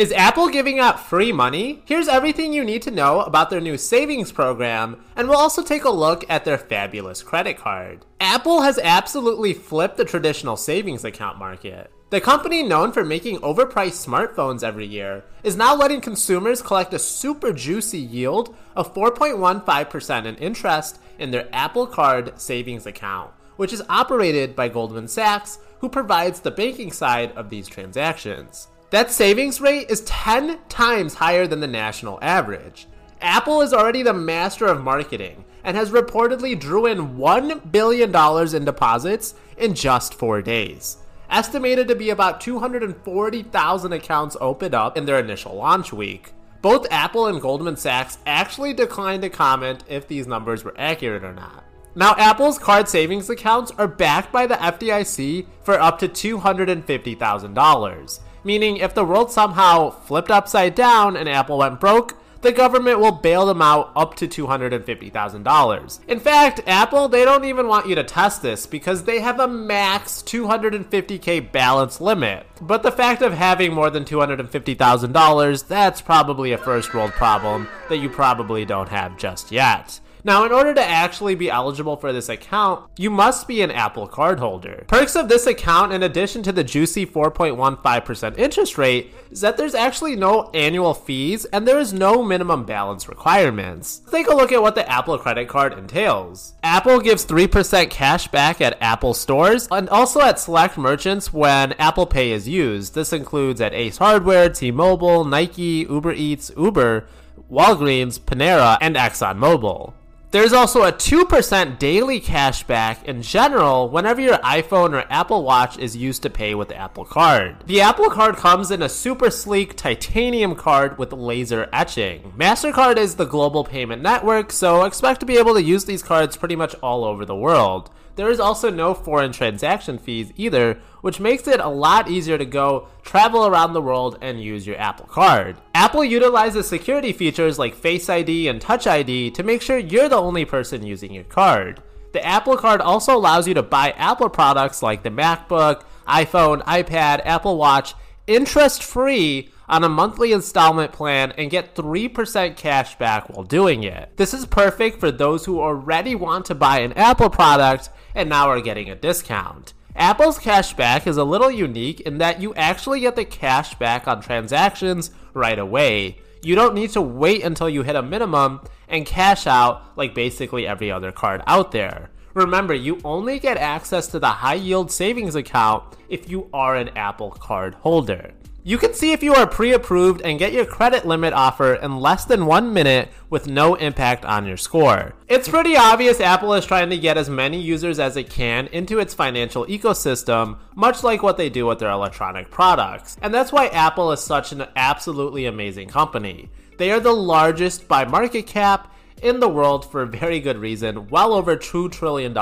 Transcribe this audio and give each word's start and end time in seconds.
Is 0.00 0.12
Apple 0.12 0.48
giving 0.48 0.78
out 0.78 1.06
free 1.08 1.30
money? 1.30 1.82
Here's 1.84 2.08
everything 2.08 2.54
you 2.54 2.64
need 2.64 2.80
to 2.84 2.90
know 2.90 3.20
about 3.20 3.50
their 3.50 3.60
new 3.60 3.76
savings 3.76 4.32
program, 4.32 5.04
and 5.14 5.28
we'll 5.28 5.36
also 5.36 5.62
take 5.62 5.84
a 5.84 5.90
look 5.90 6.24
at 6.30 6.46
their 6.46 6.56
fabulous 6.56 7.22
credit 7.22 7.58
card. 7.58 8.06
Apple 8.18 8.62
has 8.62 8.78
absolutely 8.82 9.52
flipped 9.52 9.98
the 9.98 10.06
traditional 10.06 10.56
savings 10.56 11.04
account 11.04 11.36
market. 11.36 11.90
The 12.08 12.18
company, 12.22 12.62
known 12.62 12.92
for 12.92 13.04
making 13.04 13.40
overpriced 13.40 14.02
smartphones 14.02 14.64
every 14.64 14.86
year, 14.86 15.22
is 15.42 15.54
now 15.54 15.76
letting 15.76 16.00
consumers 16.00 16.62
collect 16.62 16.94
a 16.94 16.98
super 16.98 17.52
juicy 17.52 18.00
yield 18.00 18.56
of 18.76 18.94
4.15% 18.94 20.24
in 20.24 20.34
interest 20.36 20.98
in 21.18 21.30
their 21.30 21.46
Apple 21.52 21.86
Card 21.86 22.40
savings 22.40 22.86
account, 22.86 23.32
which 23.58 23.74
is 23.74 23.82
operated 23.90 24.56
by 24.56 24.70
Goldman 24.70 25.08
Sachs, 25.08 25.58
who 25.80 25.90
provides 25.90 26.40
the 26.40 26.50
banking 26.50 26.90
side 26.90 27.32
of 27.32 27.50
these 27.50 27.68
transactions. 27.68 28.68
That 28.90 29.10
savings 29.12 29.60
rate 29.60 29.88
is 29.88 30.00
10 30.00 30.58
times 30.68 31.14
higher 31.14 31.46
than 31.46 31.60
the 31.60 31.68
national 31.68 32.18
average. 32.20 32.88
Apple 33.20 33.62
is 33.62 33.72
already 33.72 34.02
the 34.02 34.12
master 34.12 34.66
of 34.66 34.82
marketing 34.82 35.44
and 35.62 35.76
has 35.76 35.92
reportedly 35.92 36.58
drew 36.58 36.86
in 36.86 37.16
$1 37.16 37.70
billion 37.70 38.56
in 38.56 38.64
deposits 38.64 39.34
in 39.56 39.74
just 39.74 40.14
four 40.14 40.42
days. 40.42 40.96
Estimated 41.30 41.86
to 41.86 41.94
be 41.94 42.10
about 42.10 42.40
240,000 42.40 43.92
accounts 43.92 44.36
opened 44.40 44.74
up 44.74 44.96
in 44.96 45.04
their 45.04 45.20
initial 45.20 45.54
launch 45.54 45.92
week. 45.92 46.32
Both 46.60 46.88
Apple 46.90 47.28
and 47.28 47.40
Goldman 47.40 47.76
Sachs 47.76 48.18
actually 48.26 48.72
declined 48.72 49.22
to 49.22 49.30
comment 49.30 49.84
if 49.86 50.08
these 50.08 50.26
numbers 50.26 50.64
were 50.64 50.74
accurate 50.76 51.22
or 51.22 51.32
not. 51.32 51.62
Now, 51.94 52.16
Apple's 52.18 52.58
card 52.58 52.88
savings 52.88 53.30
accounts 53.30 53.70
are 53.78 53.86
backed 53.86 54.32
by 54.32 54.48
the 54.48 54.56
FDIC 54.56 55.46
for 55.62 55.80
up 55.80 56.00
to 56.00 56.08
$250,000 56.08 58.20
meaning 58.44 58.76
if 58.76 58.94
the 58.94 59.04
world 59.04 59.30
somehow 59.30 59.90
flipped 59.90 60.30
upside 60.30 60.74
down 60.74 61.16
and 61.16 61.28
Apple 61.28 61.58
went 61.58 61.80
broke, 61.80 62.16
the 62.42 62.52
government 62.52 63.00
will 63.00 63.12
bail 63.12 63.46
them 63.46 63.60
out 63.60 63.92
up 63.94 64.14
to 64.16 64.26
$250,000. 64.26 66.00
In 66.08 66.20
fact, 66.20 66.60
Apple, 66.66 67.08
they 67.08 67.24
don't 67.24 67.44
even 67.44 67.68
want 67.68 67.86
you 67.86 67.94
to 67.94 68.04
test 68.04 68.42
this 68.42 68.66
because 68.66 69.04
they 69.04 69.20
have 69.20 69.40
a 69.40 69.48
max 69.48 70.22
250k 70.22 71.52
balance 71.52 72.00
limit. 72.00 72.46
But 72.60 72.82
the 72.82 72.92
fact 72.92 73.20
of 73.22 73.34
having 73.34 73.74
more 73.74 73.90
than 73.90 74.04
$250,000, 74.04 75.68
that's 75.68 76.00
probably 76.00 76.52
a 76.52 76.58
first 76.58 76.94
world 76.94 77.12
problem 77.12 77.68
that 77.88 77.98
you 77.98 78.08
probably 78.08 78.64
don't 78.64 78.88
have 78.88 79.18
just 79.18 79.52
yet. 79.52 80.00
Now, 80.24 80.44
in 80.44 80.52
order 80.52 80.74
to 80.74 80.82
actually 80.82 81.34
be 81.34 81.50
eligible 81.50 81.96
for 81.96 82.12
this 82.12 82.28
account, 82.28 82.90
you 82.96 83.10
must 83.10 83.48
be 83.48 83.62
an 83.62 83.70
Apple 83.70 84.08
cardholder. 84.08 84.86
Perks 84.86 85.16
of 85.16 85.28
this 85.28 85.46
account, 85.46 85.92
in 85.92 86.02
addition 86.02 86.42
to 86.42 86.52
the 86.52 86.64
juicy 86.64 87.06
4.15% 87.06 88.38
interest 88.38 88.78
rate, 88.78 89.14
is 89.30 89.40
that 89.40 89.56
there's 89.56 89.74
actually 89.74 90.16
no 90.16 90.50
annual 90.52 90.94
fees 90.94 91.44
and 91.46 91.66
there 91.66 91.78
is 91.78 91.92
no 91.92 92.22
minimum 92.22 92.64
balance 92.64 93.08
requirements. 93.08 94.02
Take 94.10 94.28
a 94.28 94.34
look 94.34 94.52
at 94.52 94.62
what 94.62 94.74
the 94.74 94.88
Apple 94.90 95.18
credit 95.18 95.48
card 95.48 95.72
entails. 95.72 96.54
Apple 96.62 97.00
gives 97.00 97.24
3% 97.24 97.90
cash 97.90 98.28
back 98.28 98.60
at 98.60 98.80
Apple 98.82 99.14
stores 99.14 99.68
and 99.70 99.88
also 99.88 100.20
at 100.20 100.38
select 100.38 100.76
merchants 100.76 101.32
when 101.32 101.72
Apple 101.74 102.06
Pay 102.06 102.32
is 102.32 102.48
used. 102.48 102.94
This 102.94 103.12
includes 103.12 103.60
at 103.60 103.74
Ace 103.74 103.98
Hardware, 103.98 104.48
T-Mobile, 104.48 105.24
Nike, 105.24 105.86
Uber 105.88 106.12
Eats, 106.12 106.50
Uber, 106.56 107.06
Walgreens, 107.50 108.20
Panera, 108.20 108.78
and 108.80 108.96
ExxonMobil. 108.96 109.94
There's 110.32 110.52
also 110.52 110.84
a 110.84 110.92
2% 110.92 111.80
daily 111.80 112.20
cash 112.20 112.62
back 112.62 113.04
in 113.04 113.20
general 113.20 113.88
whenever 113.88 114.20
your 114.20 114.38
iPhone 114.38 114.92
or 114.92 115.04
Apple 115.10 115.42
Watch 115.42 115.76
is 115.76 115.96
used 115.96 116.22
to 116.22 116.30
pay 116.30 116.54
with 116.54 116.70
Apple 116.70 117.04
Card. 117.04 117.64
The 117.66 117.80
Apple 117.80 118.10
Card 118.10 118.36
comes 118.36 118.70
in 118.70 118.80
a 118.80 118.88
super 118.88 119.28
sleek 119.28 119.76
titanium 119.76 120.54
card 120.54 120.98
with 120.98 121.12
laser 121.12 121.68
etching. 121.72 122.32
MasterCard 122.38 122.96
is 122.96 123.16
the 123.16 123.24
global 123.24 123.64
payment 123.64 124.02
network, 124.02 124.52
so 124.52 124.84
expect 124.84 125.18
to 125.18 125.26
be 125.26 125.36
able 125.36 125.54
to 125.54 125.62
use 125.64 125.86
these 125.86 126.04
cards 126.04 126.36
pretty 126.36 126.54
much 126.54 126.76
all 126.76 127.02
over 127.02 127.24
the 127.24 127.34
world. 127.34 127.90
There 128.20 128.28
is 128.28 128.38
also 128.38 128.68
no 128.68 128.92
foreign 128.92 129.32
transaction 129.32 129.96
fees 129.96 130.30
either, 130.36 130.78
which 131.00 131.20
makes 131.20 131.48
it 131.48 131.58
a 131.58 131.70
lot 131.70 132.10
easier 132.10 132.36
to 132.36 132.44
go 132.44 132.88
travel 133.02 133.46
around 133.46 133.72
the 133.72 133.80
world 133.80 134.18
and 134.20 134.42
use 134.42 134.66
your 134.66 134.78
Apple 134.78 135.06
Card. 135.06 135.56
Apple 135.74 136.04
utilizes 136.04 136.68
security 136.68 137.14
features 137.14 137.58
like 137.58 137.74
Face 137.74 138.10
ID 138.10 138.48
and 138.48 138.60
Touch 138.60 138.86
ID 138.86 139.30
to 139.30 139.42
make 139.42 139.62
sure 139.62 139.78
you're 139.78 140.10
the 140.10 140.20
only 140.20 140.44
person 140.44 140.84
using 140.84 141.14
your 141.14 141.24
card. 141.24 141.82
The 142.12 142.22
Apple 142.22 142.58
Card 142.58 142.82
also 142.82 143.16
allows 143.16 143.48
you 143.48 143.54
to 143.54 143.62
buy 143.62 143.92
Apple 143.92 144.28
products 144.28 144.82
like 144.82 145.02
the 145.02 145.08
MacBook, 145.08 145.84
iPhone, 146.06 146.62
iPad, 146.64 147.22
Apple 147.24 147.56
Watch 147.56 147.94
interest 148.30 148.84
free 148.84 149.50
on 149.68 149.82
a 149.82 149.88
monthly 149.88 150.30
installment 150.30 150.92
plan 150.92 151.32
and 151.32 151.50
get 151.50 151.74
3% 151.74 152.56
cash 152.56 152.96
back 152.96 153.28
while 153.28 153.42
doing 153.42 153.82
it. 153.82 154.16
This 154.16 154.32
is 154.32 154.46
perfect 154.46 155.00
for 155.00 155.10
those 155.10 155.44
who 155.44 155.60
already 155.60 156.14
want 156.14 156.46
to 156.46 156.54
buy 156.54 156.78
an 156.78 156.92
Apple 156.92 157.28
product 157.28 157.90
and 158.14 158.28
now 158.28 158.48
are 158.48 158.60
getting 158.60 158.88
a 158.88 158.94
discount. 158.94 159.74
Apple's 159.96 160.38
cashback 160.38 161.08
is 161.08 161.16
a 161.16 161.24
little 161.24 161.50
unique 161.50 162.00
in 162.02 162.18
that 162.18 162.40
you 162.40 162.54
actually 162.54 163.00
get 163.00 163.16
the 163.16 163.24
cash 163.24 163.74
back 163.74 164.06
on 164.06 164.22
transactions 164.22 165.10
right 165.34 165.58
away. 165.58 166.18
You 166.42 166.54
don't 166.54 166.74
need 166.74 166.90
to 166.90 167.02
wait 167.02 167.42
until 167.42 167.68
you 167.68 167.82
hit 167.82 167.96
a 167.96 168.02
minimum 168.02 168.60
and 168.90 169.06
cash 169.06 169.46
out 169.46 169.96
like 169.96 170.14
basically 170.14 170.66
every 170.66 170.90
other 170.90 171.12
card 171.12 171.42
out 171.46 171.72
there. 171.72 172.10
Remember, 172.34 172.74
you 172.74 173.00
only 173.04 173.38
get 173.38 173.56
access 173.56 174.06
to 174.08 174.18
the 174.18 174.28
high 174.28 174.54
yield 174.54 174.92
savings 174.92 175.34
account 175.34 175.96
if 176.08 176.30
you 176.30 176.48
are 176.52 176.76
an 176.76 176.90
Apple 176.96 177.30
card 177.30 177.74
holder. 177.74 178.34
You 178.62 178.76
can 178.76 178.92
see 178.92 179.12
if 179.12 179.22
you 179.22 179.34
are 179.34 179.46
pre 179.46 179.72
approved 179.72 180.20
and 180.20 180.38
get 180.38 180.52
your 180.52 180.66
credit 180.66 181.06
limit 181.06 181.32
offer 181.32 181.74
in 181.74 181.98
less 181.98 182.26
than 182.26 182.44
one 182.44 182.74
minute 182.74 183.08
with 183.30 183.46
no 183.46 183.74
impact 183.74 184.26
on 184.26 184.46
your 184.46 184.58
score. 184.58 185.14
It's 185.28 185.48
pretty 185.48 185.76
obvious 185.76 186.20
Apple 186.20 186.52
is 186.52 186.66
trying 186.66 186.90
to 186.90 186.98
get 186.98 187.16
as 187.16 187.30
many 187.30 187.58
users 187.58 187.98
as 187.98 188.18
it 188.18 188.28
can 188.28 188.66
into 188.66 188.98
its 188.98 189.14
financial 189.14 189.64
ecosystem, 189.64 190.58
much 190.76 191.02
like 191.02 191.22
what 191.22 191.38
they 191.38 191.48
do 191.48 191.64
with 191.64 191.78
their 191.78 191.90
electronic 191.90 192.50
products. 192.50 193.16
And 193.22 193.32
that's 193.32 193.50
why 193.50 193.68
Apple 193.68 194.12
is 194.12 194.20
such 194.20 194.52
an 194.52 194.66
absolutely 194.76 195.46
amazing 195.46 195.88
company. 195.88 196.50
They 196.80 196.92
are 196.92 196.98
the 196.98 197.12
largest 197.12 197.88
by 197.88 198.06
market 198.06 198.46
cap 198.46 198.90
in 199.22 199.38
the 199.38 199.50
world 199.50 199.84
for 199.90 200.00
a 200.00 200.06
very 200.06 200.40
good 200.40 200.56
reason, 200.56 201.08
well 201.08 201.34
over 201.34 201.54
$2 201.54 201.92
trillion. 201.92 202.34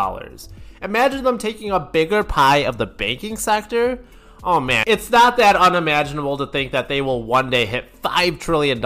Imagine 0.80 1.24
them 1.24 1.38
taking 1.38 1.72
a 1.72 1.80
bigger 1.80 2.22
pie 2.22 2.58
of 2.58 2.78
the 2.78 2.86
banking 2.86 3.36
sector 3.36 3.98
Oh 4.44 4.60
man, 4.60 4.84
it's 4.86 5.10
not 5.10 5.38
that 5.38 5.56
unimaginable 5.56 6.36
to 6.36 6.46
think 6.46 6.70
that 6.70 6.88
they 6.88 7.02
will 7.02 7.24
one 7.24 7.50
day 7.50 7.66
hit 7.66 8.00
$5 8.00 8.38
trillion 8.38 8.80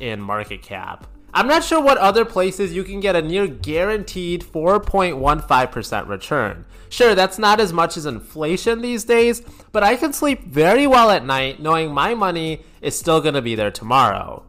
in 0.00 0.20
market 0.20 0.60
cap. 0.60 1.06
I'm 1.32 1.46
not 1.46 1.64
sure 1.64 1.80
what 1.80 1.96
other 1.96 2.26
places 2.26 2.74
you 2.74 2.84
can 2.84 3.00
get 3.00 3.16
a 3.16 3.22
near 3.22 3.46
guaranteed 3.46 4.42
4.15% 4.42 6.08
return. 6.08 6.66
Sure, 6.90 7.14
that's 7.14 7.38
not 7.38 7.58
as 7.58 7.72
much 7.72 7.96
as 7.96 8.04
inflation 8.04 8.82
these 8.82 9.04
days, 9.04 9.40
but 9.72 9.82
I 9.82 9.96
can 9.96 10.12
sleep 10.12 10.44
very 10.44 10.86
well 10.86 11.08
at 11.08 11.24
night 11.24 11.58
knowing 11.58 11.94
my 11.94 12.14
money 12.14 12.64
is 12.82 12.98
still 12.98 13.22
going 13.22 13.32
to 13.32 13.40
be 13.40 13.54
there 13.54 13.70
tomorrow. 13.70 14.44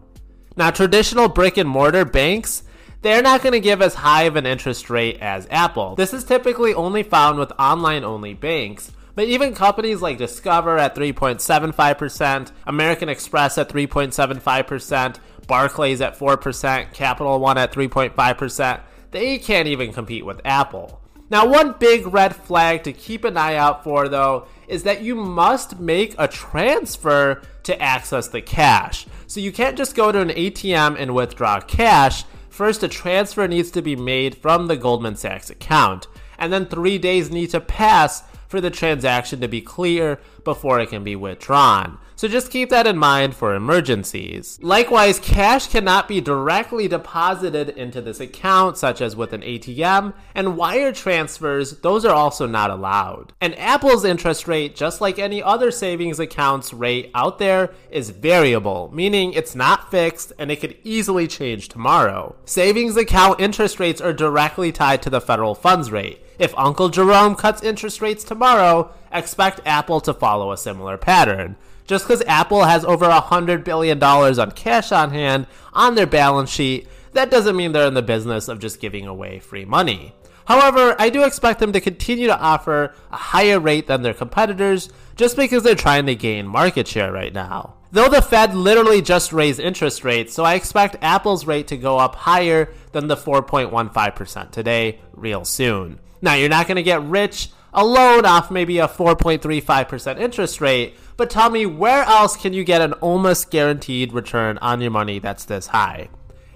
Now, 0.56 0.72
traditional 0.72 1.30
brick 1.30 1.58
and 1.58 1.70
mortar 1.70 2.06
banks, 2.06 2.64
they're 3.02 3.22
not 3.22 3.42
going 3.42 3.54
to 3.54 3.60
give 3.60 3.82
as 3.82 3.96
high 3.96 4.24
of 4.24 4.36
an 4.36 4.46
interest 4.46 4.90
rate 4.90 5.18
as 5.22 5.48
Apple. 5.50 5.96
This 5.96 6.14
is 6.14 6.24
typically 6.24 6.74
only 6.74 7.04
found 7.04 7.40
with 7.40 7.52
online 7.58 8.04
only 8.04 8.34
banks 8.34 8.92
but 9.16 9.28
even 9.28 9.54
companies 9.54 10.02
like 10.02 10.18
Discover 10.18 10.78
at 10.78 10.96
3.75%, 10.96 12.52
American 12.68 13.10
Express 13.10 13.58
at 13.58 13.70
3.75%, 13.70 15.18
Barclays 15.48 16.02
at 16.02 16.18
4%, 16.18 16.94
Capital 16.94 17.40
One 17.40 17.58
at 17.58 17.74
3.5%, 17.74 18.82
they 19.12 19.38
can't 19.38 19.68
even 19.68 19.92
compete 19.92 20.26
with 20.26 20.40
Apple. 20.46 21.02
Now, 21.32 21.48
one 21.48 21.76
big 21.80 22.08
red 22.08 22.36
flag 22.36 22.84
to 22.84 22.92
keep 22.92 23.24
an 23.24 23.38
eye 23.38 23.56
out 23.56 23.86
for, 23.86 24.10
though, 24.10 24.48
is 24.68 24.84
that 24.84 25.02
you 25.02 25.16
must 25.16 25.80
make 25.80 26.14
a 26.18 26.28
transfer 26.28 27.42
to 27.64 27.82
access 27.82 28.28
the 28.28 28.42
cash. 28.42 29.08
So 29.28 29.40
you 29.40 29.54
can't 29.54 29.78
just 29.78 29.96
go 29.96 30.12
to 30.12 30.20
an 30.20 30.32
ATM 30.32 30.98
and 31.00 31.16
withdraw 31.16 31.62
cash. 31.62 32.26
First, 32.50 32.84
a 32.84 32.90
transfer 32.90 33.48
needs 33.48 33.72
to 33.72 33.82
be 33.82 33.96
made 33.96 34.36
from 34.36 34.68
the 34.68 34.76
Goldman 34.76 35.16
Sachs 35.16 35.50
account. 35.50 36.08
And 36.38 36.52
then 36.52 36.66
three 36.66 36.98
days 36.98 37.32
need 37.32 37.52
to 37.52 37.62
pass 37.62 38.24
for 38.52 38.62
the 38.62 38.70
transaction 38.70 39.40
to 39.40 39.48
be 39.48 39.62
clear 39.62 40.20
before 40.44 40.80
it 40.80 40.90
can 40.90 41.04
be 41.04 41.16
withdrawn. 41.16 41.98
So 42.22 42.28
just 42.28 42.52
keep 42.52 42.70
that 42.70 42.86
in 42.86 43.00
mind 43.00 43.34
for 43.34 43.56
emergencies. 43.56 44.60
Likewise, 44.62 45.18
cash 45.18 45.68
cannot 45.68 46.08
be 46.08 46.22
directly 46.22 46.88
deposited 46.88 47.70
into 47.70 48.00
this 48.00 48.20
account, 48.20 48.78
such 48.78 49.02
as 49.02 49.16
with 49.16 49.34
an 49.34 49.42
ATM, 49.42 50.14
and 50.36 50.56
wire 50.56 50.92
transfers, 50.92 51.80
those 51.80 52.06
are 52.06 52.14
also 52.14 52.46
not 52.46 52.70
allowed. 52.70 53.34
And 53.42 53.58
Apple's 53.58 54.06
interest 54.06 54.48
rate, 54.48 54.76
just 54.76 55.02
like 55.02 55.18
any 55.18 55.42
other 55.42 55.72
savings 55.72 56.20
accounts 56.20 56.74
rate 56.74 57.10
out 57.16 57.40
there, 57.40 57.72
is 57.90 58.12
variable, 58.12 58.92
meaning 58.94 59.34
it's 59.34 59.56
not 59.56 59.90
fixed 59.90 60.32
and 60.38 60.52
it 60.52 60.60
could 60.60 60.78
easily 60.84 61.28
change 61.28 61.70
tomorrow. 61.70 62.36
Savings 62.46 62.98
account 62.98 63.40
interest 63.40 63.80
rates 63.80 64.00
are 64.00 64.14
directly 64.14 64.72
tied 64.72 65.02
to 65.02 65.10
the 65.10 65.22
federal 65.22 65.56
funds 65.56 65.92
rate. 65.92 66.20
If 66.42 66.58
Uncle 66.58 66.90
Jerome 66.90 67.36
cuts 67.36 67.62
interest 67.62 68.02
rates 68.02 68.24
tomorrow, 68.24 68.92
expect 69.12 69.62
Apple 69.64 70.02
to 70.02 70.12
follow 70.12 70.52
a 70.52 70.58
similar 70.58 70.98
pattern. 70.98 71.56
Just 71.86 72.06
because 72.06 72.24
Apple 72.26 72.64
has 72.64 72.84
over 72.84 73.06
$100 73.06 73.64
billion 73.64 74.02
on 74.02 74.52
cash 74.54 74.92
on 74.92 75.12
hand 75.12 75.46
on 75.72 75.94
their 75.94 76.08
balance 76.08 76.50
sheet, 76.50 76.88
that 77.14 77.30
doesn't 77.30 77.56
mean 77.56 77.74
they're 77.74 77.88
in 77.88 77.94
the 77.94 78.02
business 78.02 78.48
of 78.48 78.58
just 78.58 78.80
giving 78.80 79.06
away 79.06 79.38
free 79.38 79.66
money. 79.66 80.16
However, 80.46 80.96
I 80.98 81.12
do 81.12 81.26
expect 81.26 81.60
them 81.60 81.74
to 81.74 81.80
continue 81.80 82.26
to 82.26 82.40
offer 82.40 82.96
a 83.12 83.18
higher 83.18 83.60
rate 83.60 83.86
than 83.86 84.02
their 84.02 84.16
competitors 84.16 84.90
just 85.16 85.38
because 85.38 85.62
they're 85.62 85.76
trying 85.76 86.08
to 86.08 86.16
gain 86.16 86.48
market 86.48 86.88
share 86.88 87.12
right 87.12 87.32
now. 87.32 87.76
Though 87.94 88.08
the 88.08 88.22
Fed 88.22 88.56
literally 88.56 89.02
just 89.02 89.34
raised 89.34 89.60
interest 89.60 90.06
rates, 90.06 90.34
so 90.34 90.46
I 90.46 90.54
expect 90.54 90.96
Apple's 91.02 91.46
rate 91.46 91.68
to 91.68 91.78
go 91.78 91.98
up 91.98 92.16
higher 92.16 92.74
than 92.94 93.08
the 93.08 93.18
4.15% 93.18 94.52
today 94.52 95.00
real 95.14 95.44
soon. 95.44 96.00
Now, 96.22 96.36
you're 96.36 96.48
not 96.48 96.68
going 96.68 96.78
to 96.78 96.84
get 96.84 97.04
rich 97.04 97.50
alone 97.74 98.26
off 98.26 98.50
maybe 98.50 98.80
a 98.80 98.88
4.35% 98.88 100.20
interest 100.20 100.62
rate, 100.62 100.96
but 101.18 101.30
tell 101.30 101.50
me 101.50 101.66
where 101.66 102.04
else 102.04 102.38
can 102.38 102.54
you 102.54 102.64
get 102.64 102.82
an 102.82 102.94
almost 102.94 103.52
guaranteed 103.52 104.14
return 104.14 104.58
on 104.60 104.80
your 104.80 104.92
money 104.92 105.20
that's 105.20 105.46
this 105.46 105.68
high? 105.68 106.08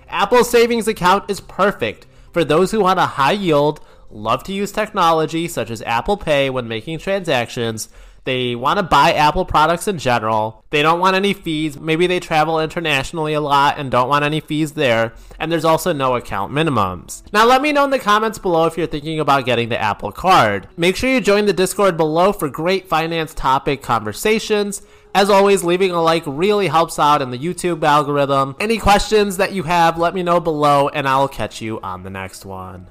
Apple's 0.08 0.50
savings 0.50 0.88
account 0.88 1.30
is 1.30 1.42
perfect 1.42 2.06
for 2.32 2.46
those 2.46 2.72
who 2.72 2.82
want 2.82 3.00
a 3.00 3.06
high 3.06 3.32
yield, 3.34 3.82
love 4.10 4.44
to 4.44 4.54
use 4.54 4.72
technology 4.72 5.48
such 5.50 5.70
as 5.70 5.82
Apple 5.82 6.16
Pay 6.16 6.50
when 6.50 6.68
making 6.68 7.00
transactions, 7.00 7.90
they 8.26 8.56
want 8.56 8.78
to 8.78 8.84
buy 8.84 9.14
Apple 9.14 9.46
products 9.46 9.88
in 9.88 10.00
general. 10.00 10.66
They 10.72 10.82
don't 10.82 11.00
want 11.00 11.16
any 11.16 11.34
fees. 11.34 11.80
Maybe 11.80 12.08
they 12.08 12.20
travel 12.20 12.60
internationally 12.60 13.34
a 13.34 13.40
lot 13.40 13.78
and 13.78 13.92
don't 13.92 14.10
want 14.10 14.26
any 14.26 14.40
fees 14.40 14.74
there. 14.74 15.14
And 15.40 15.52
there's 15.52 15.64
also 15.64 15.94
no 15.94 16.16
account 16.16 16.52
minimums. 16.52 17.22
Now, 17.32 17.46
let 17.46 17.62
me 17.62 17.72
know 17.72 17.86
in 17.86 17.92
the 17.92 18.00
comments 18.00 18.40
below 18.40 18.66
if 18.66 18.78
you're 18.78 18.88
thinking 18.88 19.20
about 19.20 19.46
getting 19.46 19.70
the 19.70 19.80
Apple 19.80 20.12
Card. 20.12 20.68
Make 20.76 20.96
sure 20.96 21.10
you 21.10 21.22
join 21.22 21.46
the 21.46 21.54
Discord 21.54 21.98
below 21.98 22.34
for 22.34 22.50
great 22.50 22.90
finance 22.90 23.34
topic 23.34 23.82
conversations. 23.84 24.82
As 25.14 25.30
always, 25.30 25.64
leaving 25.64 25.92
a 25.92 26.02
like 26.02 26.24
really 26.26 26.68
helps 26.68 27.00
out 27.00 27.22
in 27.22 27.30
the 27.30 27.38
YouTube 27.38 27.84
algorithm. 27.84 28.56
Any 28.60 28.78
questions 28.78 29.38
that 29.38 29.54
you 29.54 29.64
have, 29.64 29.98
let 29.98 30.14
me 30.14 30.24
know 30.24 30.42
below, 30.42 30.90
and 30.90 31.08
I'll 31.08 31.30
catch 31.30 31.62
you 31.62 31.80
on 31.80 32.04
the 32.04 32.10
next 32.10 32.44
one. 32.44 32.88